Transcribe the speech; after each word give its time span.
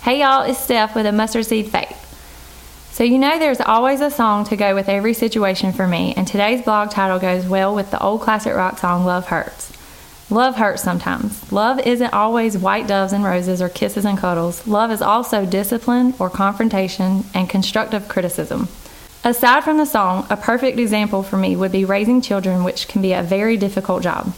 Hey 0.00 0.20
y'all, 0.20 0.42
it's 0.42 0.60
Steph 0.60 0.94
with 0.94 1.06
a 1.06 1.12
Mustard 1.12 1.44
Seed 1.44 1.72
Faith. 1.72 1.96
So, 2.92 3.02
you 3.02 3.18
know, 3.18 3.36
there's 3.38 3.60
always 3.60 4.00
a 4.00 4.12
song 4.12 4.44
to 4.44 4.56
go 4.56 4.72
with 4.74 4.88
every 4.88 5.12
situation 5.12 5.72
for 5.72 5.88
me, 5.88 6.14
and 6.16 6.26
today's 6.26 6.62
blog 6.62 6.90
title 6.90 7.18
goes 7.18 7.46
well 7.46 7.74
with 7.74 7.90
the 7.90 8.00
old 8.00 8.20
classic 8.20 8.54
rock 8.54 8.78
song 8.78 9.04
Love 9.04 9.26
Hurts. 9.26 9.72
Love 10.30 10.54
hurts 10.54 10.82
sometimes. 10.82 11.50
Love 11.50 11.80
isn't 11.80 12.14
always 12.14 12.56
white 12.56 12.86
doves 12.86 13.12
and 13.12 13.24
roses 13.24 13.60
or 13.60 13.68
kisses 13.68 14.04
and 14.04 14.16
cuddles. 14.16 14.66
Love 14.68 14.92
is 14.92 15.02
also 15.02 15.44
discipline 15.44 16.14
or 16.20 16.30
confrontation 16.30 17.24
and 17.34 17.50
constructive 17.50 18.08
criticism. 18.08 18.68
Aside 19.24 19.64
from 19.64 19.78
the 19.78 19.84
song, 19.84 20.28
a 20.30 20.36
perfect 20.36 20.78
example 20.78 21.24
for 21.24 21.36
me 21.36 21.56
would 21.56 21.72
be 21.72 21.84
raising 21.84 22.22
children, 22.22 22.62
which 22.62 22.86
can 22.86 23.02
be 23.02 23.12
a 23.12 23.22
very 23.22 23.56
difficult 23.56 24.04
job. 24.04 24.32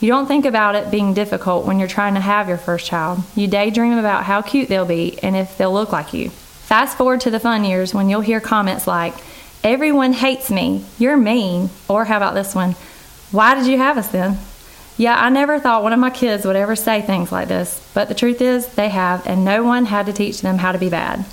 You 0.00 0.08
don't 0.08 0.26
think 0.26 0.44
about 0.44 0.74
it 0.74 0.90
being 0.90 1.14
difficult 1.14 1.64
when 1.64 1.78
you're 1.78 1.88
trying 1.88 2.14
to 2.14 2.20
have 2.20 2.48
your 2.48 2.58
first 2.58 2.86
child. 2.86 3.20
You 3.34 3.48
daydream 3.48 3.96
about 3.96 4.24
how 4.24 4.42
cute 4.42 4.68
they'll 4.68 4.84
be 4.84 5.18
and 5.22 5.34
if 5.34 5.56
they'll 5.56 5.72
look 5.72 5.90
like 5.90 6.12
you. 6.12 6.30
Fast 6.30 6.98
forward 6.98 7.22
to 7.22 7.30
the 7.30 7.40
fun 7.40 7.64
years 7.64 7.94
when 7.94 8.10
you'll 8.10 8.20
hear 8.20 8.40
comments 8.40 8.86
like, 8.86 9.14
Everyone 9.64 10.12
hates 10.12 10.50
me, 10.50 10.84
you're 10.98 11.16
mean, 11.16 11.70
or 11.88 12.04
how 12.04 12.18
about 12.18 12.34
this 12.34 12.54
one, 12.54 12.72
Why 13.32 13.54
did 13.54 13.66
you 13.66 13.78
have 13.78 13.96
us 13.96 14.08
then? 14.08 14.38
Yeah, 14.98 15.18
I 15.18 15.28
never 15.28 15.58
thought 15.58 15.82
one 15.82 15.92
of 15.92 15.98
my 15.98 16.10
kids 16.10 16.44
would 16.44 16.56
ever 16.56 16.76
say 16.76 17.02
things 17.02 17.32
like 17.32 17.48
this, 17.48 17.86
but 17.92 18.08
the 18.08 18.14
truth 18.14 18.40
is 18.40 18.66
they 18.66 18.88
have, 18.90 19.26
and 19.26 19.44
no 19.44 19.62
one 19.62 19.86
had 19.86 20.06
to 20.06 20.12
teach 20.12 20.40
them 20.40 20.58
how 20.58 20.72
to 20.72 20.78
be 20.78 20.88
bad. 20.88 21.24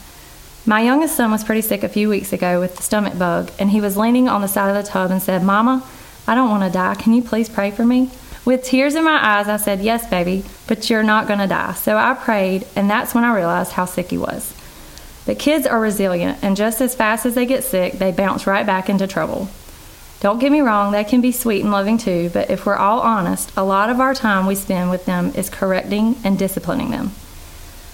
My 0.65 0.81
youngest 0.81 1.15
son 1.15 1.31
was 1.31 1.43
pretty 1.43 1.61
sick 1.61 1.83
a 1.83 1.89
few 1.89 2.09
weeks 2.09 2.33
ago 2.33 2.59
with 2.59 2.75
the 2.75 2.83
stomach 2.83 3.17
bug, 3.17 3.51
and 3.59 3.69
he 3.69 3.81
was 3.81 3.97
leaning 3.97 4.27
on 4.27 4.41
the 4.41 4.47
side 4.47 4.75
of 4.75 4.83
the 4.83 4.89
tub 4.89 5.11
and 5.11 5.21
said, 5.21 5.43
Mama, 5.43 5.85
I 6.27 6.35
don't 6.35 6.49
want 6.49 6.63
to 6.63 6.69
die. 6.69 6.95
Can 6.95 7.13
you 7.13 7.21
please 7.21 7.49
pray 7.49 7.71
for 7.71 7.85
me? 7.85 8.09
With 8.45 8.63
tears 8.63 8.95
in 8.95 9.05
my 9.05 9.39
eyes, 9.39 9.47
I 9.47 9.57
said, 9.57 9.81
Yes, 9.81 10.09
baby, 10.09 10.43
but 10.67 10.89
you're 10.89 11.03
not 11.03 11.27
going 11.27 11.39
to 11.39 11.47
die. 11.47 11.73
So 11.73 11.97
I 11.97 12.13
prayed, 12.13 12.67
and 12.75 12.89
that's 12.89 13.15
when 13.15 13.23
I 13.23 13.35
realized 13.35 13.71
how 13.71 13.85
sick 13.85 14.09
he 14.09 14.17
was. 14.17 14.53
But 15.25 15.39
kids 15.39 15.65
are 15.65 15.79
resilient, 15.79 16.39
and 16.41 16.57
just 16.57 16.81
as 16.81 16.95
fast 16.95 17.25
as 17.25 17.35
they 17.35 17.45
get 17.45 17.63
sick, 17.63 17.93
they 17.93 18.11
bounce 18.11 18.45
right 18.45 18.65
back 18.65 18.89
into 18.89 19.07
trouble. 19.07 19.47
Don't 20.19 20.39
get 20.39 20.51
me 20.51 20.61
wrong, 20.61 20.91
they 20.91 21.03
can 21.03 21.21
be 21.21 21.31
sweet 21.31 21.61
and 21.61 21.71
loving 21.71 21.97
too, 21.97 22.29
but 22.33 22.49
if 22.49 22.65
we're 22.65 22.75
all 22.75 22.99
honest, 22.99 23.51
a 23.55 23.63
lot 23.63 23.89
of 23.89 23.99
our 23.99 24.13
time 24.13 24.45
we 24.45 24.55
spend 24.55 24.89
with 24.89 25.05
them 25.05 25.31
is 25.35 25.49
correcting 25.49 26.15
and 26.23 26.39
disciplining 26.39 26.91
them. 26.91 27.11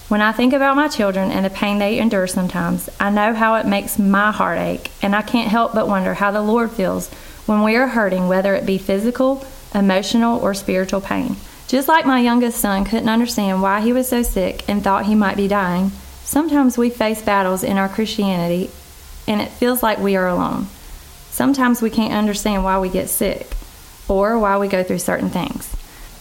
When 0.09 0.21
I 0.21 0.31
think 0.31 0.53
about 0.53 0.75
my 0.75 0.87
children 0.87 1.31
and 1.31 1.45
the 1.45 1.51
pain 1.51 1.77
they 1.77 1.99
endure 1.99 2.25
sometimes, 2.25 2.89
I 2.99 3.11
know 3.11 3.33
how 3.33 3.55
it 3.55 3.67
makes 3.67 3.99
my 3.99 4.31
heart 4.31 4.57
ache, 4.57 4.91
and 5.03 5.15
I 5.15 5.21
can't 5.21 5.49
help 5.49 5.73
but 5.73 5.87
wonder 5.87 6.15
how 6.15 6.31
the 6.31 6.41
Lord 6.41 6.71
feels 6.71 7.09
when 7.45 7.63
we 7.63 7.75
are 7.75 7.87
hurting, 7.87 8.27
whether 8.27 8.55
it 8.55 8.65
be 8.65 8.79
physical, 8.79 9.45
emotional, 9.73 10.39
or 10.39 10.53
spiritual 10.53 11.01
pain. 11.01 11.35
Just 11.67 11.87
like 11.87 12.05
my 12.05 12.19
youngest 12.19 12.59
son 12.59 12.85
couldn't 12.85 13.09
understand 13.09 13.61
why 13.61 13.81
he 13.81 13.93
was 13.93 14.07
so 14.07 14.23
sick 14.23 14.67
and 14.67 14.83
thought 14.83 15.05
he 15.05 15.15
might 15.15 15.37
be 15.37 15.47
dying, 15.47 15.91
sometimes 16.23 16.77
we 16.77 16.89
face 16.89 17.21
battles 17.21 17.63
in 17.63 17.77
our 17.77 17.89
Christianity 17.89 18.71
and 19.27 19.41
it 19.41 19.51
feels 19.51 19.83
like 19.83 19.99
we 19.99 20.15
are 20.15 20.27
alone. 20.27 20.67
Sometimes 21.29 21.81
we 21.81 21.91
can't 21.91 22.13
understand 22.13 22.63
why 22.63 22.79
we 22.79 22.89
get 22.89 23.09
sick 23.09 23.47
or 24.07 24.39
why 24.39 24.57
we 24.57 24.67
go 24.67 24.83
through 24.83 24.99
certain 24.99 25.29
things. 25.29 25.73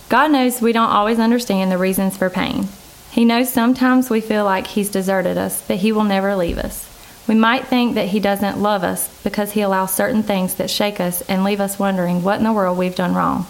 God 0.09 0.31
knows 0.31 0.61
we 0.61 0.73
don't 0.73 0.91
always 0.91 1.19
understand 1.19 1.73
the 1.73 1.79
reasons 1.79 2.17
for 2.17 2.31
pain. 2.31 2.69
He 3.11 3.25
knows 3.25 3.51
sometimes 3.51 4.11
we 4.11 4.21
feel 4.21 4.45
like 4.45 4.67
He's 4.67 4.91
deserted 4.91 5.39
us, 5.39 5.63
but 5.67 5.79
He 5.79 5.93
will 5.93 6.05
never 6.05 6.37
leave 6.37 6.59
us. 6.59 6.87
We 7.29 7.35
might 7.35 7.67
think 7.67 7.95
that 7.95 8.09
He 8.09 8.21
doesn't 8.21 8.63
love 8.63 8.83
us 8.83 9.23
because 9.23 9.53
He 9.53 9.61
allows 9.61 9.95
certain 9.95 10.23
things 10.23 10.55
that 10.55 10.71
shake 10.71 10.99
us 10.99 11.21
and 11.23 11.45
leave 11.45 11.61
us 11.61 11.79
wondering 11.79 12.23
what 12.23 12.39
in 12.39 12.45
the 12.45 12.53
world 12.53 12.79
we've 12.79 12.97
done 12.97 13.15
wrong. 13.15 13.47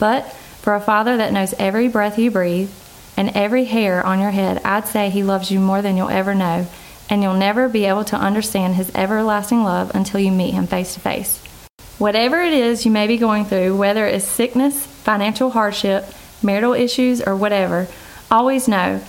But 0.00 0.30
for 0.62 0.74
a 0.74 0.80
Father 0.80 1.16
that 1.16 1.32
knows 1.32 1.54
every 1.54 1.86
breath 1.86 2.18
you 2.18 2.32
breathe 2.32 2.70
and 3.16 3.30
every 3.30 3.64
hair 3.64 4.04
on 4.04 4.18
your 4.18 4.32
head, 4.32 4.60
I'd 4.64 4.88
say 4.88 5.08
He 5.10 5.22
loves 5.22 5.50
you 5.50 5.60
more 5.60 5.80
than 5.80 5.96
you'll 5.96 6.10
ever 6.10 6.34
know, 6.34 6.66
and 7.08 7.22
you'll 7.22 7.34
never 7.34 7.68
be 7.68 7.84
able 7.84 8.04
to 8.06 8.16
understand 8.16 8.74
His 8.74 8.90
everlasting 8.96 9.62
love 9.62 9.92
until 9.94 10.18
you 10.18 10.32
meet 10.32 10.52
Him 10.52 10.66
face 10.66 10.94
to 10.94 11.00
face. 11.00 11.38
Whatever 11.98 12.42
it 12.42 12.52
is 12.52 12.84
you 12.84 12.90
may 12.90 13.06
be 13.06 13.16
going 13.16 13.44
through, 13.44 13.76
whether 13.76 14.06
it's 14.06 14.24
sickness, 14.24 14.86
financial 14.86 15.50
hardship, 15.50 16.04
marital 16.42 16.72
issues, 16.72 17.20
or 17.20 17.36
whatever, 17.36 17.86
always 18.28 18.66
know 18.66 19.00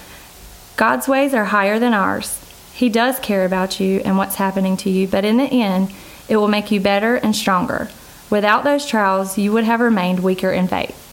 God's 0.78 1.08
ways 1.08 1.34
are 1.34 1.46
higher 1.46 1.80
than 1.80 1.94
ours. 1.94 2.38
He 2.82 2.90
does 2.90 3.20
care 3.20 3.46
about 3.46 3.80
you 3.80 4.02
and 4.04 4.18
what's 4.18 4.34
happening 4.34 4.76
to 4.78 4.90
you, 4.90 5.08
but 5.08 5.24
in 5.24 5.38
the 5.38 5.44
end, 5.44 5.94
it 6.28 6.38
will 6.38 6.48
make 6.48 6.72
you 6.72 6.80
better 6.80 7.14
and 7.14 7.36
stronger. 7.36 7.90
Without 8.32 8.64
those 8.64 8.88
trials, 8.88 9.38
you 9.38 9.52
would 9.52 9.66
have 9.66 9.82
remained 9.82 10.22
weaker 10.22 10.52
in 10.52 10.68
faith. 10.68 11.02